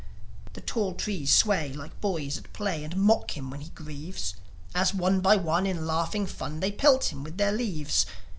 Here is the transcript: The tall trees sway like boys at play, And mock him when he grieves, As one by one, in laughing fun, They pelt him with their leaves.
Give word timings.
The 0.53 0.61
tall 0.61 0.95
trees 0.95 1.31
sway 1.31 1.71
like 1.73 2.01
boys 2.01 2.35
at 2.35 2.51
play, 2.53 2.83
And 2.83 2.95
mock 2.97 3.37
him 3.37 3.51
when 3.51 3.61
he 3.61 3.69
grieves, 3.69 4.33
As 4.73 4.95
one 4.95 5.19
by 5.21 5.35
one, 5.35 5.67
in 5.67 5.85
laughing 5.85 6.25
fun, 6.25 6.59
They 6.59 6.71
pelt 6.71 7.11
him 7.13 7.23
with 7.23 7.37
their 7.37 7.51
leaves. 7.51 8.07